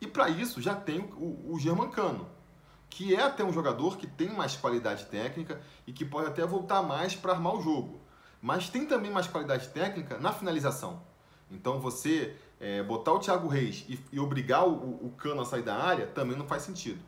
E 0.00 0.06
para 0.06 0.28
isso 0.28 0.60
já 0.60 0.74
tem 0.74 0.98
o, 1.16 1.52
o 1.54 1.58
Germancano, 1.60 2.28
que 2.90 3.14
é 3.14 3.22
até 3.22 3.44
um 3.44 3.52
jogador 3.52 3.96
que 3.96 4.06
tem 4.06 4.28
mais 4.28 4.56
qualidade 4.56 5.06
técnica 5.06 5.62
e 5.86 5.92
que 5.92 6.04
pode 6.04 6.26
até 6.26 6.44
voltar 6.44 6.82
mais 6.82 7.14
para 7.14 7.32
armar 7.32 7.54
o 7.54 7.62
jogo. 7.62 8.01
Mas 8.42 8.68
tem 8.68 8.84
também 8.84 9.08
mais 9.08 9.28
qualidade 9.28 9.68
técnica 9.68 10.18
na 10.18 10.32
finalização. 10.32 11.00
Então 11.48 11.78
você 11.78 12.36
é, 12.58 12.82
botar 12.82 13.12
o 13.12 13.20
Thiago 13.20 13.46
Reis 13.46 13.84
e, 13.88 13.98
e 14.10 14.18
obrigar 14.18 14.66
o, 14.66 14.72
o, 15.06 15.14
Cano 15.16 15.42
a 15.42 15.44
sair 15.44 15.62
da 15.62 15.76
área 15.76 16.08
também 16.08 16.36
não 16.36 16.46
faz 16.46 16.64
sentido. 16.64 17.00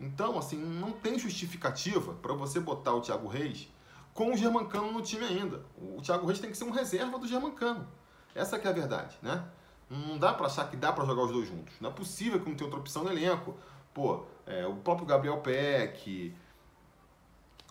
Então, 0.00 0.38
assim, 0.38 0.56
não 0.56 0.92
tem 0.92 1.18
justificativa 1.18 2.14
para 2.14 2.32
você 2.32 2.58
botar 2.58 2.94
o 2.94 3.02
Thiago 3.02 3.28
Reis 3.28 3.68
com 4.14 4.32
o 4.32 4.36
Germancano 4.36 4.90
no 4.90 5.02
time 5.02 5.24
ainda. 5.24 5.62
O 5.76 6.00
Thiago 6.00 6.26
Reis 6.26 6.38
tem 6.38 6.50
que 6.50 6.56
ser 6.56 6.64
um 6.64 6.70
reserva 6.70 7.18
do 7.18 7.26
Germancano. 7.26 7.86
Essa 8.34 8.58
que 8.58 8.66
é 8.66 8.70
a 8.70 8.72
verdade, 8.72 9.18
né? 9.20 9.44
Não 9.90 10.16
dá 10.18 10.32
para 10.32 10.46
achar 10.46 10.70
que 10.70 10.76
dá 10.76 10.92
para 10.92 11.04
jogar 11.04 11.24
os 11.24 11.32
dois 11.32 11.48
juntos. 11.48 11.74
Não 11.80 11.90
é 11.90 11.92
possível 11.92 12.40
que 12.40 12.48
não 12.48 12.56
tenha 12.56 12.66
outra 12.66 12.80
opção 12.80 13.04
no 13.04 13.10
elenco. 13.10 13.56
Pô, 13.92 14.24
é, 14.46 14.66
o 14.66 14.76
próprio 14.76 15.06
Gabriel 15.06 15.38
Peck, 15.38 16.34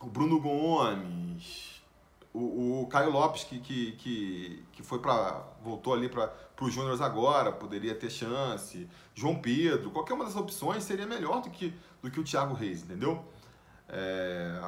o 0.02 0.08
Bruno 0.08 0.42
Gomes, 0.42 1.77
o, 2.38 2.82
o 2.84 2.88
Caio 2.88 3.12
Lopes, 3.12 3.44
que, 3.44 3.60
que, 3.60 3.92
que, 3.94 4.66
que 4.72 4.84
foi 4.84 5.00
para 5.00 5.44
voltou 5.62 5.94
ali 5.94 6.08
para 6.08 6.32
os 6.62 6.74
Júniors 6.74 7.02
agora, 7.02 7.52
poderia 7.52 7.96
ter 7.96 8.10
chance. 8.10 8.88
João 9.16 9.36
Pedro, 9.36 9.90
qualquer 9.92 10.14
uma 10.14 10.24
dessas 10.24 10.40
opções 10.40 10.84
seria 10.84 11.06
melhor 11.06 11.42
do 11.42 11.50
que, 11.50 11.74
do 12.02 12.12
que 12.12 12.20
o 12.20 12.24
Thiago 12.24 12.54
Reis, 12.54 12.84
entendeu? 12.84 13.26
É, 13.90 14.60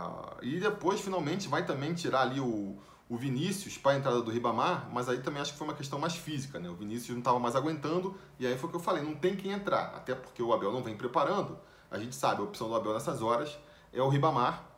e 0.41 0.59
depois, 0.59 1.01
finalmente, 1.01 1.47
vai 1.47 1.65
também 1.65 1.93
tirar 1.93 2.21
ali 2.21 2.39
o, 2.39 2.77
o 3.07 3.17
Vinícius 3.17 3.77
para 3.77 3.91
a 3.91 3.97
entrada 3.97 4.21
do 4.21 4.31
Ribamar, 4.31 4.89
mas 4.91 5.07
aí 5.07 5.19
também 5.19 5.41
acho 5.41 5.51
que 5.51 5.57
foi 5.57 5.67
uma 5.67 5.75
questão 5.75 5.99
mais 5.99 6.15
física, 6.15 6.59
né? 6.59 6.69
O 6.69 6.75
Vinícius 6.75 7.09
não 7.09 7.19
estava 7.19 7.39
mais 7.39 7.55
aguentando, 7.55 8.15
e 8.39 8.47
aí 8.47 8.57
foi 8.57 8.67
o 8.67 8.71
que 8.71 8.77
eu 8.77 8.81
falei, 8.81 9.03
não 9.03 9.15
tem 9.15 9.35
quem 9.35 9.51
entrar, 9.51 9.93
até 9.95 10.15
porque 10.15 10.41
o 10.41 10.53
Abel 10.53 10.71
não 10.71 10.81
vem 10.81 10.95
preparando. 10.95 11.57
A 11.91 11.97
gente 11.97 12.15
sabe, 12.15 12.41
a 12.41 12.43
opção 12.43 12.69
do 12.69 12.75
Abel 12.75 12.93
nessas 12.93 13.21
horas 13.21 13.57
é 13.93 14.01
o 14.01 14.07
Ribamar. 14.07 14.68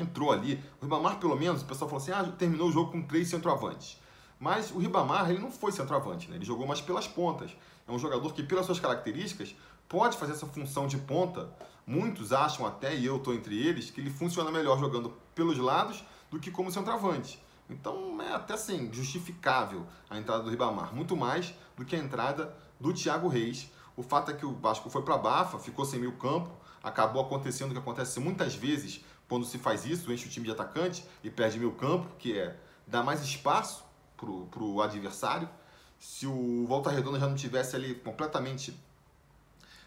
Entrou 0.00 0.32
ali. 0.32 0.62
O 0.80 0.84
Ribamar, 0.84 1.18
pelo 1.18 1.36
menos, 1.36 1.62
o 1.62 1.64
pessoal 1.64 1.88
falou 1.88 2.02
assim: 2.02 2.12
ah, 2.12 2.24
terminou 2.36 2.68
o 2.68 2.72
jogo 2.72 2.92
com 2.92 3.02
três 3.02 3.28
centroavantes. 3.28 4.00
Mas 4.38 4.70
o 4.70 4.78
Ribamar, 4.78 5.30
ele 5.30 5.38
não 5.38 5.50
foi 5.50 5.72
centroavante, 5.72 6.30
né? 6.30 6.36
ele 6.36 6.44
jogou 6.44 6.66
mais 6.66 6.80
pelas 6.80 7.08
pontas. 7.08 7.56
É 7.88 7.92
um 7.92 7.98
jogador 7.98 8.32
que, 8.34 8.42
pelas 8.42 8.66
suas 8.66 8.78
características, 8.78 9.54
pode 9.88 10.16
fazer 10.16 10.32
essa 10.32 10.46
função 10.46 10.86
de 10.86 10.98
ponta. 10.98 11.50
Muitos 11.86 12.32
acham 12.32 12.66
até, 12.66 12.94
e 12.94 13.06
eu 13.06 13.16
estou 13.16 13.32
entre 13.32 13.56
eles, 13.56 13.90
que 13.90 14.00
ele 14.00 14.10
funciona 14.10 14.50
melhor 14.50 14.78
jogando 14.78 15.12
pelos 15.34 15.56
lados 15.56 16.04
do 16.30 16.38
que 16.38 16.50
como 16.50 16.70
centroavante. 16.70 17.40
Então 17.68 18.20
é 18.20 18.32
até 18.32 18.54
assim, 18.54 18.92
justificável 18.92 19.86
a 20.08 20.18
entrada 20.18 20.42
do 20.42 20.50
Ribamar, 20.50 20.94
muito 20.94 21.16
mais 21.16 21.54
do 21.76 21.84
que 21.84 21.96
a 21.96 21.98
entrada 21.98 22.54
do 22.78 22.92
Thiago 22.92 23.28
Reis. 23.28 23.70
O 23.96 24.02
fato 24.02 24.30
é 24.30 24.34
que 24.34 24.44
o 24.44 24.54
Vasco 24.54 24.90
foi 24.90 25.02
para 25.02 25.14
a 25.14 25.18
Bafa, 25.18 25.58
ficou 25.58 25.84
sem 25.84 25.98
meio 25.98 26.12
campo, 26.12 26.50
acabou 26.82 27.22
acontecendo 27.22 27.70
o 27.70 27.72
que 27.72 27.78
acontece 27.78 28.20
muitas 28.20 28.54
vezes 28.54 29.04
quando 29.28 29.44
se 29.44 29.58
faz 29.58 29.84
isso, 29.84 30.12
enche 30.12 30.26
o 30.26 30.30
time 30.30 30.46
de 30.46 30.52
atacante 30.52 31.04
e 31.22 31.30
perde 31.30 31.58
meio 31.58 31.72
campo, 31.72 32.08
que 32.18 32.38
é 32.38 32.56
dar 32.86 33.02
mais 33.02 33.22
espaço 33.22 33.84
para 34.16 34.30
o 34.30 34.80
adversário. 34.80 35.48
Se 35.98 36.26
o 36.26 36.66
Volta 36.66 36.90
Redonda 36.90 37.18
já 37.18 37.26
não 37.26 37.34
tivesse 37.34 37.74
ali 37.74 37.94
completamente 37.94 38.78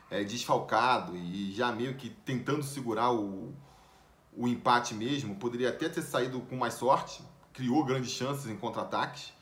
é, 0.10 0.24
desfalcado 0.24 1.15
e 1.15 1.53
já 1.53 1.72
meio 1.72 1.96
que 1.96 2.10
tentando 2.10 2.63
segurar 2.63 3.12
o, 3.12 3.53
o 4.36 4.48
empate 4.48 4.93
mesmo, 4.93 5.36
poderia 5.36 5.69
até 5.69 5.88
ter 5.88 6.01
saído 6.01 6.41
com 6.41 6.58
mais 6.58 6.74
sorte, 6.74 7.24
criou 7.53 7.84
grandes 7.86 8.12
chances 8.12 8.48
em 8.48 8.58
contra-ataques. 8.58 9.34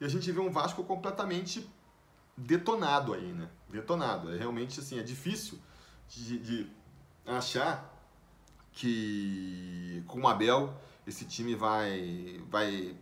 E 0.00 0.04
a 0.04 0.08
gente 0.08 0.30
vê 0.30 0.40
um 0.40 0.50
Vasco 0.50 0.84
completamente 0.84 1.68
detonado 2.36 3.12
aí, 3.12 3.32
né? 3.32 3.48
Detonado. 3.68 4.32
É 4.32 4.38
realmente 4.38 4.80
assim, 4.80 4.98
é 4.98 5.02
difícil 5.02 5.58
de, 6.08 6.38
de 6.38 6.70
achar 7.26 7.89
que 8.72 10.02
com 10.06 10.20
o 10.20 10.28
Abel 10.28 10.72
esse 11.06 11.24
time 11.24 11.54
vai 11.54 12.40
vai 12.50 12.94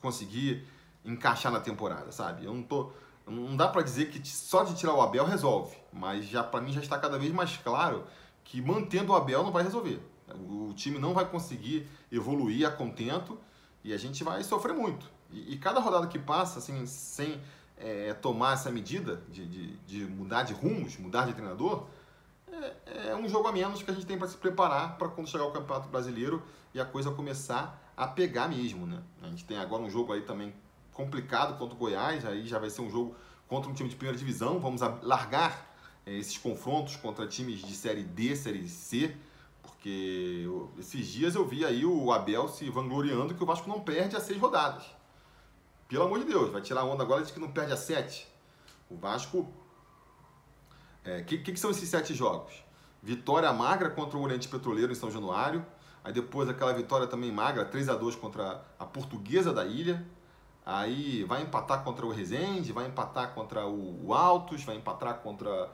conseguir 0.00 0.64
encaixar 1.04 1.52
na 1.52 1.60
temporada, 1.60 2.12
sabe? 2.12 2.44
Eu 2.44 2.54
não 2.54 2.62
tô 2.62 2.92
não 3.26 3.56
dá 3.56 3.68
para 3.68 3.82
dizer 3.82 4.10
que 4.10 4.26
só 4.28 4.64
de 4.64 4.74
tirar 4.74 4.94
o 4.94 5.00
Abel 5.00 5.24
resolve, 5.24 5.76
mas 5.92 6.26
já 6.26 6.42
para 6.44 6.60
mim 6.60 6.72
já 6.72 6.80
está 6.80 6.98
cada 6.98 7.18
vez 7.18 7.32
mais 7.32 7.56
claro 7.56 8.04
que 8.44 8.60
mantendo 8.60 9.12
o 9.12 9.16
Abel 9.16 9.42
não 9.42 9.50
vai 9.50 9.62
resolver. 9.62 10.00
O 10.28 10.72
time 10.74 10.98
não 10.98 11.14
vai 11.14 11.28
conseguir 11.28 11.86
evoluir 12.10 12.66
a 12.66 12.70
contento 12.70 13.38
e 13.82 13.92
a 13.92 13.96
gente 13.96 14.22
vai 14.22 14.42
sofrer 14.42 14.74
muito. 14.74 15.10
E, 15.30 15.54
e 15.54 15.58
cada 15.58 15.80
rodada 15.80 16.06
que 16.06 16.18
passa, 16.18 16.58
assim, 16.58 16.86
sem 16.86 17.40
é, 17.76 18.14
tomar 18.14 18.54
essa 18.54 18.70
medida 18.70 19.22
de, 19.28 19.46
de, 19.46 19.76
de, 19.78 20.06
mudar 20.06 20.44
de 20.44 20.52
rumos, 20.52 20.96
mudar 20.96 21.26
de 21.26 21.34
treinador, 21.34 21.86
é, 22.86 23.08
é 23.08 23.16
um 23.16 23.28
jogo 23.28 23.48
a 23.48 23.52
menos 23.52 23.82
que 23.82 23.90
a 23.90 23.94
gente 23.94 24.06
tem 24.06 24.18
para 24.18 24.28
se 24.28 24.36
preparar 24.36 24.96
para 24.96 25.08
quando 25.08 25.28
chegar 25.28 25.44
o 25.44 25.50
Campeonato 25.50 25.88
Brasileiro 25.88 26.42
e 26.72 26.80
a 26.80 26.84
coisa 26.84 27.10
começar 27.10 27.80
a 27.96 28.06
pegar 28.06 28.48
mesmo, 28.48 28.86
né? 28.86 29.02
A 29.22 29.28
gente 29.28 29.44
tem 29.44 29.58
agora 29.58 29.82
um 29.82 29.90
jogo 29.90 30.12
aí 30.12 30.22
também 30.22 30.54
complicado 30.92 31.58
contra 31.58 31.74
o 31.74 31.78
Goiás, 31.78 32.24
aí 32.24 32.46
já 32.46 32.58
vai 32.58 32.70
ser 32.70 32.82
um 32.82 32.90
jogo 32.90 33.14
contra 33.48 33.70
um 33.70 33.74
time 33.74 33.88
de 33.88 33.96
primeira 33.96 34.18
divisão, 34.18 34.58
vamos 34.58 34.80
largar 35.02 35.74
é, 36.06 36.12
esses 36.12 36.38
confrontos 36.38 36.96
contra 36.96 37.26
times 37.26 37.60
de 37.60 37.74
Série 37.74 38.02
D, 38.02 38.34
Série 38.36 38.68
C, 38.68 39.14
porque 39.62 40.42
eu, 40.44 40.70
esses 40.78 41.06
dias 41.06 41.34
eu 41.34 41.44
vi 41.44 41.64
aí 41.64 41.84
o 41.84 42.12
Abel 42.12 42.48
se 42.48 42.68
vangloriando 42.70 43.34
que 43.34 43.42
o 43.42 43.46
Vasco 43.46 43.68
não 43.68 43.80
perde 43.80 44.16
a 44.16 44.20
seis 44.20 44.40
rodadas. 44.40 44.84
Pelo 45.88 46.04
amor 46.04 46.18
de 46.20 46.24
Deus, 46.24 46.50
vai 46.50 46.62
tirar 46.62 46.84
onda 46.84 47.02
agora 47.02 47.22
de 47.22 47.32
que 47.32 47.38
não 47.38 47.50
perde 47.50 47.72
a 47.72 47.76
sete. 47.76 48.26
O 48.90 48.96
Vasco. 48.96 49.46
O 51.04 51.08
é, 51.10 51.22
que, 51.22 51.38
que, 51.38 51.56
são 51.56 51.70
esses 51.70 51.88
sete 51.88 52.14
jogos? 52.14 52.64
Vitória 53.02 53.52
magra 53.52 53.90
contra 53.90 54.16
o 54.16 54.22
Oriente 54.22 54.48
Petroleiro 54.48 54.90
em 54.90 54.94
São 54.94 55.10
Januário. 55.10 55.64
Aí 56.02 56.12
depois 56.12 56.48
aquela 56.48 56.72
vitória 56.72 57.06
também 57.06 57.30
magra, 57.30 57.64
3 57.64 57.88
a 57.88 57.94
2 57.94 58.16
contra 58.16 58.64
a 58.78 58.84
Portuguesa 58.84 59.52
da 59.52 59.64
Ilha. 59.64 60.06
Aí 60.64 61.24
vai 61.24 61.42
empatar 61.42 61.84
contra 61.84 62.06
o 62.06 62.10
Resende, 62.10 62.72
vai 62.72 62.86
empatar 62.86 63.34
contra 63.34 63.66
o 63.66 64.14
Altos, 64.14 64.64
vai 64.64 64.76
empatar 64.76 65.18
contra 65.18 65.70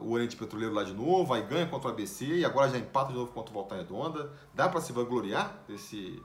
o 0.00 0.12
Oriente 0.12 0.36
Petroleiro 0.36 0.74
lá 0.74 0.84
de 0.84 0.94
novo, 0.94 1.34
aí 1.34 1.42
ganha 1.42 1.66
contra 1.66 1.88
o 1.88 1.92
ABC 1.92 2.24
e 2.24 2.44
agora 2.44 2.70
já 2.70 2.78
empata 2.78 3.08
de 3.12 3.18
novo 3.18 3.32
contra 3.32 3.50
o 3.50 3.54
Volta 3.54 3.74
Redonda. 3.74 4.32
Dá 4.54 4.68
para 4.68 4.80
se 4.80 4.92
vangloriar 4.92 5.58
desse, 5.68 6.22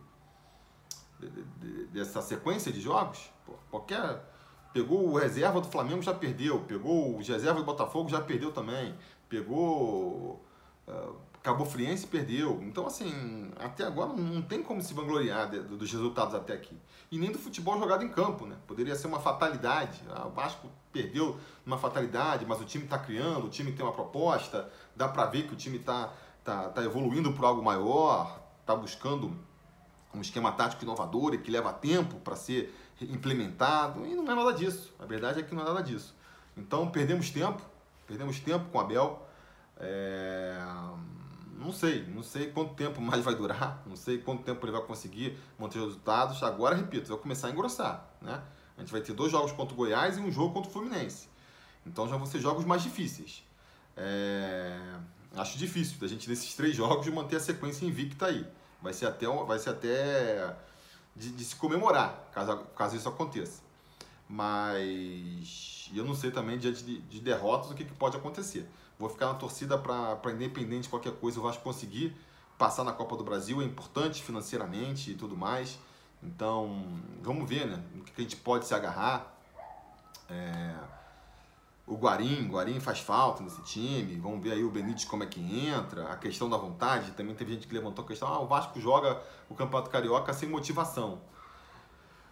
dessa 1.91 2.22
sequência 2.22 2.72
de 2.72 2.79
jogos? 2.79 3.29
Pô, 3.46 3.53
qualquer. 3.69 4.22
Pegou 4.73 5.07
o 5.07 5.17
reserva 5.17 5.59
do 5.59 5.67
Flamengo, 5.67 6.01
já 6.01 6.13
perdeu. 6.13 6.59
Pegou 6.61 7.15
o 7.15 7.17
reserva 7.17 7.59
do 7.59 7.65
Botafogo, 7.65 8.09
já 8.09 8.21
perdeu 8.21 8.51
também. 8.51 8.95
Pegou. 9.27 10.43
Uh, 10.88 11.29
Cabo 11.41 11.65
Friense 11.65 12.05
perdeu. 12.05 12.59
Então, 12.61 12.85
assim, 12.85 13.51
até 13.57 13.85
agora 13.85 14.11
não 14.13 14.41
tem 14.41 14.61
como 14.61 14.81
se 14.81 14.93
vangloriar 14.93 15.49
de, 15.49 15.59
dos 15.59 15.91
resultados 15.91 16.35
até 16.35 16.53
aqui. 16.53 16.77
E 17.11 17.17
nem 17.17 17.31
do 17.31 17.39
futebol 17.39 17.79
jogado 17.79 18.03
em 18.03 18.09
campo, 18.09 18.45
né? 18.45 18.57
Poderia 18.67 18.95
ser 18.95 19.07
uma 19.07 19.19
fatalidade. 19.19 20.01
Ah, 20.09 20.27
o 20.27 20.31
Vasco 20.31 20.69
perdeu 20.91 21.38
uma 21.65 21.77
fatalidade, 21.77 22.45
mas 22.45 22.59
o 22.59 22.65
time 22.65 22.83
está 22.83 22.99
criando, 22.99 23.45
o 23.45 23.49
time 23.49 23.71
tem 23.71 23.85
uma 23.85 23.93
proposta, 23.93 24.69
dá 24.95 25.07
para 25.07 25.25
ver 25.25 25.47
que 25.47 25.53
o 25.53 25.55
time 25.55 25.77
está 25.77 26.13
tá, 26.43 26.69
tá 26.69 26.83
evoluindo 26.83 27.31
para 27.31 27.47
algo 27.47 27.63
maior, 27.63 28.41
está 28.61 28.75
buscando 28.75 29.33
um 30.13 30.21
esquema 30.21 30.51
tático 30.51 30.83
inovador 30.83 31.33
e 31.33 31.38
que 31.38 31.51
leva 31.51 31.71
tempo 31.71 32.17
para 32.17 32.35
ser 32.35 32.75
implementado. 33.01 34.05
E 34.05 34.15
não 34.15 34.23
é 34.31 34.35
nada 34.35 34.53
disso. 34.53 34.93
A 34.99 35.05
verdade 35.05 35.39
é 35.39 35.43
que 35.43 35.53
não 35.53 35.61
é 35.61 35.65
nada 35.65 35.81
disso. 35.81 36.15
Então, 36.57 36.89
perdemos 36.89 37.29
tempo, 37.29 37.61
perdemos 38.07 38.39
tempo 38.39 38.69
com 38.69 38.79
Abel. 38.79 39.25
É 39.77 40.59
não 41.59 41.73
sei, 41.73 42.05
não 42.07 42.23
sei 42.23 42.51
quanto 42.51 42.73
tempo 42.73 43.01
mais 43.01 43.23
vai 43.23 43.35
durar, 43.35 43.83
não 43.85 43.95
sei 43.95 44.17
quanto 44.17 44.43
tempo 44.43 44.65
ele 44.65 44.71
vai 44.71 44.81
conseguir 44.81 45.37
manter 45.57 45.79
os 45.79 45.85
resultados. 45.85 46.41
Agora, 46.41 46.75
repito, 46.75 47.09
vai 47.09 47.17
começar 47.17 47.47
a 47.47 47.51
engrossar, 47.51 48.07
né? 48.21 48.41
A 48.77 48.79
gente 48.79 48.91
vai 48.91 49.01
ter 49.01 49.13
dois 49.13 49.31
jogos 49.31 49.51
contra 49.51 49.73
o 49.73 49.77
Goiás 49.77 50.17
e 50.17 50.21
um 50.21 50.31
jogo 50.31 50.53
contra 50.53 50.69
o 50.69 50.73
Fluminense. 50.73 51.27
Então 51.85 52.07
já 52.07 52.15
vão 52.15 52.25
ser 52.25 52.39
jogos 52.39 52.63
mais 52.63 52.81
difíceis. 52.81 53.43
É... 53.97 54.79
Acho 55.35 55.57
difícil 55.57 55.99
da 55.99 56.07
gente, 56.07 56.29
nesses 56.29 56.55
três 56.55 56.75
jogos, 56.75 57.05
manter 57.09 57.35
a 57.35 57.39
sequência 57.39 57.85
invicta 57.85 58.27
aí. 58.27 58.47
Vai 58.81 58.93
ser 58.93 59.07
até, 59.07 59.27
vai 59.27 59.59
ser 59.59 59.71
até 59.71 60.55
de, 61.19 61.31
de 61.31 61.43
se 61.43 61.55
comemorar, 61.55 62.29
caso, 62.31 62.57
caso 62.75 62.95
isso 62.95 63.09
aconteça. 63.09 63.61
Mas 64.27 65.91
eu 65.93 66.05
não 66.05 66.15
sei 66.15 66.31
também, 66.31 66.57
diante 66.57 66.83
de, 66.83 67.01
de 67.01 67.19
derrotas, 67.19 67.69
o 67.69 67.75
que, 67.75 67.83
que 67.83 67.93
pode 67.93 68.15
acontecer. 68.15 68.65
Vou 68.97 69.09
ficar 69.09 69.27
na 69.27 69.33
torcida 69.33 69.77
para 69.77 70.31
independente 70.31 70.83
de 70.83 70.89
qualquer 70.89 71.13
coisa, 71.13 71.39
o 71.39 71.43
Vasco 71.43 71.61
conseguir 71.61 72.15
passar 72.57 72.83
na 72.83 72.93
Copa 72.93 73.17
do 73.17 73.23
Brasil, 73.23 73.61
é 73.61 73.65
importante 73.65 74.23
financeiramente 74.23 75.11
e 75.11 75.15
tudo 75.15 75.35
mais. 75.35 75.77
Então, 76.23 76.83
vamos 77.21 77.47
ver, 77.49 77.65
né? 77.67 77.83
O 77.95 78.03
que 78.03 78.13
a 78.17 78.21
gente 78.21 78.35
pode 78.38 78.65
se 78.65 78.73
agarrar. 78.73 79.33
É... 80.29 80.75
O 81.89 81.98
Guarim, 81.98 82.48
Guarim 82.48 82.79
faz 82.79 83.00
falta 83.00 83.41
nesse 83.41 83.63
time. 83.63 84.15
Vamos 84.17 84.43
ver 84.43 84.51
aí 84.51 84.63
o 84.63 84.69
Benítez 84.69 85.05
como 85.05 85.24
é 85.24 85.25
que 85.25 85.41
entra. 85.67 86.08
A 86.10 86.15
questão 86.15 86.48
da 86.48 86.55
vontade, 86.55 87.13
também 87.13 87.34
teve 87.34 87.53
gente 87.53 87.67
que 87.67 87.74
levantou 87.74 88.05
a 88.05 88.08
questão, 88.08 88.27
ah, 88.27 88.39
o 88.39 88.46
Vasco 88.46 88.79
joga 88.79 89.19
o 89.50 89.55
Campeonato 89.55 89.89
Carioca 89.89 90.31
sem 90.31 90.48
motivação. 90.48 91.19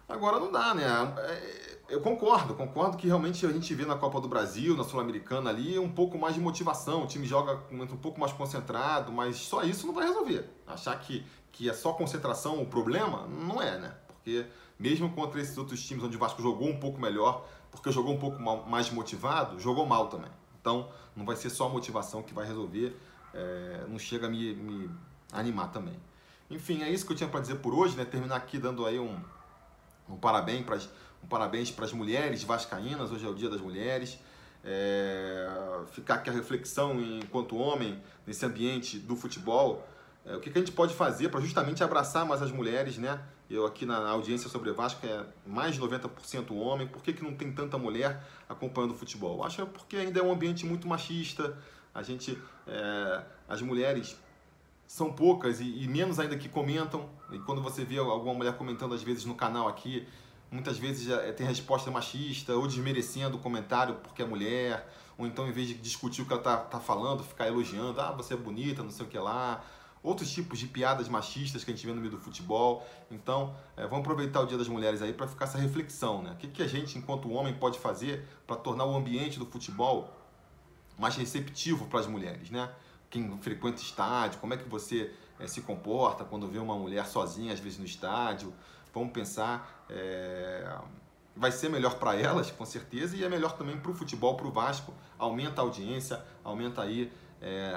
Agora 0.08 0.38
não 0.38 0.52
dá, 0.52 0.74
né? 0.74 0.84
É, 1.18 1.78
eu 1.88 2.00
concordo, 2.00 2.54
concordo 2.54 2.96
que 2.96 3.08
realmente 3.08 3.44
a 3.44 3.50
gente 3.50 3.74
vê 3.74 3.84
na 3.84 3.96
Copa 3.96 4.20
do 4.20 4.28
Brasil, 4.28 4.76
na 4.76 4.84
Sul-Americana 4.84 5.50
ali, 5.50 5.76
um 5.76 5.90
pouco 5.90 6.16
mais 6.16 6.36
de 6.36 6.40
motivação. 6.40 7.02
O 7.02 7.06
time 7.08 7.26
joga 7.26 7.60
um 7.72 7.84
pouco 7.96 8.20
mais 8.20 8.32
concentrado, 8.32 9.10
mas 9.10 9.38
só 9.38 9.64
isso 9.64 9.88
não 9.88 9.92
vai 9.92 10.06
resolver. 10.06 10.48
Achar 10.68 10.96
que, 11.00 11.26
que 11.50 11.68
é 11.68 11.72
só 11.72 11.92
concentração 11.94 12.62
o 12.62 12.66
problema, 12.66 13.26
não 13.26 13.60
é, 13.60 13.76
né? 13.76 13.94
Porque 14.06 14.46
mesmo 14.78 15.10
contra 15.10 15.40
esses 15.40 15.58
outros 15.58 15.82
times 15.84 16.04
onde 16.04 16.16
o 16.16 16.20
Vasco 16.20 16.40
jogou 16.40 16.68
um 16.68 16.78
pouco 16.78 17.00
melhor, 17.00 17.44
porque 17.78 17.92
jogou 17.92 18.14
um 18.14 18.18
pouco 18.18 18.40
mais 18.40 18.90
motivado, 18.90 19.58
jogou 19.58 19.86
mal 19.86 20.08
também. 20.08 20.30
Então 20.60 20.88
não 21.16 21.24
vai 21.24 21.36
ser 21.36 21.50
só 21.50 21.66
a 21.66 21.68
motivação 21.68 22.22
que 22.22 22.34
vai 22.34 22.46
resolver, 22.46 22.96
é, 23.32 23.84
não 23.88 23.98
chega 23.98 24.26
a 24.26 24.30
me, 24.30 24.54
me 24.54 24.90
animar 25.32 25.70
também. 25.72 25.96
Enfim, 26.50 26.82
é 26.82 26.90
isso 26.90 27.06
que 27.06 27.12
eu 27.12 27.16
tinha 27.16 27.28
para 27.28 27.40
dizer 27.40 27.56
por 27.56 27.74
hoje, 27.74 27.96
né? 27.96 28.04
Terminar 28.04 28.36
aqui 28.36 28.58
dando 28.58 28.86
aí 28.86 28.98
um 28.98 29.18
um 30.08 30.16
parabéns 30.16 30.64
para 30.64 30.78
um 31.22 31.26
parabéns 31.26 31.70
para 31.70 31.84
as 31.84 31.92
mulheres 31.92 32.42
vascaínas, 32.42 33.10
hoje 33.10 33.26
é 33.26 33.28
o 33.28 33.34
Dia 33.34 33.50
das 33.50 33.60
Mulheres. 33.60 34.18
É, 34.64 35.48
ficar 35.92 36.14
aqui 36.14 36.30
a 36.30 36.32
reflexão 36.32 37.00
enquanto 37.00 37.56
homem 37.56 38.02
nesse 38.26 38.44
ambiente 38.44 38.98
do 38.98 39.16
futebol. 39.16 39.86
É, 40.24 40.36
o 40.36 40.40
que, 40.40 40.50
que, 40.50 40.58
a 40.58 40.60
gente 40.60 40.72
pode 40.72 40.94
fazer 40.94 41.28
para 41.28 41.40
justamente 41.40 41.82
abraçar 41.82 42.26
mais 42.26 42.42
as 42.42 42.50
mulheres, 42.50 42.98
né? 42.98 43.20
Eu 43.48 43.64
aqui 43.64 43.86
na 43.86 44.08
audiência 44.10 44.48
sobre 44.48 44.70
Vasco 44.72 45.06
é 45.06 45.24
mais 45.46 45.74
de 45.74 45.80
90% 45.80 46.54
homem. 46.54 46.86
Por 46.86 47.02
que, 47.02 47.12
que 47.12 47.22
não 47.22 47.34
tem 47.34 47.50
tanta 47.50 47.78
mulher 47.78 48.22
acompanhando 48.48 48.90
o 48.90 48.94
futebol? 48.94 49.42
Acho 49.42 49.56
que 49.56 49.62
é 49.62 49.66
porque 49.66 49.96
ainda 49.96 50.20
é 50.20 50.22
um 50.22 50.30
ambiente 50.30 50.66
muito 50.66 50.86
machista. 50.86 51.56
A 51.94 52.02
gente, 52.02 52.38
é, 52.66 53.22
as 53.48 53.62
mulheres 53.62 54.16
são 54.86 55.12
poucas 55.12 55.60
e, 55.60 55.82
e, 55.82 55.88
menos 55.88 56.18
ainda 56.18 56.36
que 56.36 56.48
comentam. 56.48 57.08
E 57.32 57.38
quando 57.38 57.62
você 57.62 57.84
vê 57.84 57.98
alguma 57.98 58.34
mulher 58.34 58.56
comentando 58.56 58.94
às 58.94 59.02
vezes 59.02 59.24
no 59.24 59.34
canal 59.34 59.66
aqui, 59.66 60.06
muitas 60.50 60.78
vezes 60.78 61.08
tem 61.36 61.46
resposta 61.46 61.90
machista 61.90 62.54
ou 62.54 62.66
desmerecendo 62.66 63.36
o 63.36 63.40
comentário 63.40 63.96
porque 64.02 64.22
é 64.22 64.26
mulher, 64.26 64.86
ou 65.16 65.26
então 65.26 65.48
em 65.48 65.52
vez 65.52 65.68
de 65.68 65.74
discutir 65.74 66.22
o 66.22 66.26
que 66.26 66.32
ela 66.32 66.42
tá, 66.42 66.56
tá 66.56 66.80
falando, 66.80 67.22
ficar 67.22 67.46
elogiando, 67.46 68.00
ah, 68.00 68.12
você 68.12 68.34
é 68.34 68.36
bonita, 68.36 68.82
não 68.82 68.90
sei 68.90 69.04
o 69.04 69.08
que 69.08 69.18
lá, 69.18 69.62
outros 70.02 70.30
tipos 70.30 70.58
de 70.58 70.66
piadas 70.66 71.08
machistas 71.08 71.64
que 71.64 71.70
a 71.70 71.74
gente 71.74 71.86
vê 71.86 71.92
no 71.92 72.00
meio 72.00 72.12
do 72.12 72.18
futebol. 72.18 72.86
Então, 73.10 73.54
é, 73.76 73.82
vamos 73.82 74.00
aproveitar 74.00 74.40
o 74.40 74.46
Dia 74.46 74.58
das 74.58 74.68
Mulheres 74.68 75.02
aí 75.02 75.12
para 75.12 75.26
ficar 75.26 75.46
essa 75.46 75.58
reflexão, 75.58 76.22
né? 76.22 76.32
O 76.32 76.36
que, 76.36 76.48
que 76.48 76.62
a 76.62 76.66
gente, 76.66 76.98
enquanto 76.98 77.30
homem, 77.30 77.54
pode 77.54 77.78
fazer 77.78 78.26
para 78.46 78.56
tornar 78.56 78.84
o 78.84 78.96
ambiente 78.96 79.38
do 79.38 79.46
futebol 79.46 80.12
mais 80.98 81.16
receptivo 81.16 81.86
para 81.86 82.00
as 82.00 82.06
mulheres, 82.06 82.50
né? 82.50 82.70
Quem 83.10 83.38
frequenta 83.38 83.80
estádio, 83.80 84.38
como 84.40 84.54
é 84.54 84.56
que 84.56 84.68
você 84.68 85.12
é, 85.38 85.46
se 85.46 85.62
comporta 85.62 86.24
quando 86.24 86.46
vê 86.46 86.58
uma 86.58 86.76
mulher 86.76 87.06
sozinha, 87.06 87.52
às 87.52 87.60
vezes 87.60 87.78
no 87.78 87.84
estádio? 87.84 88.52
Vamos 88.92 89.12
pensar. 89.12 89.84
É... 89.88 90.76
Vai 91.36 91.52
ser 91.52 91.68
melhor 91.68 91.94
para 92.00 92.16
elas, 92.16 92.50
com 92.50 92.66
certeza, 92.66 93.16
e 93.16 93.22
é 93.22 93.28
melhor 93.28 93.52
também 93.52 93.78
para 93.78 93.92
o 93.92 93.94
futebol, 93.94 94.36
para 94.36 94.48
o 94.48 94.50
Vasco. 94.50 94.92
Aumenta 95.16 95.60
a 95.60 95.64
audiência, 95.64 96.20
aumenta 96.42 96.82
aí 96.82 97.12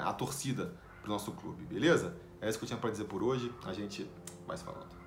a 0.04 0.12
torcida 0.13 0.74
para 1.01 1.10
o 1.10 1.13
nosso 1.13 1.31
clube, 1.31 1.65
beleza? 1.65 2.15
É 2.39 2.50
isso 2.50 2.58
que 2.58 2.65
eu 2.65 2.67
tinha 2.67 2.79
para 2.79 2.89
dizer 2.91 3.05
por 3.05 3.24
hoje. 3.24 3.51
A 3.65 3.74
gente 3.74 4.10
vai 4.48 4.58
se 4.58 4.63
falando. 4.63 5.00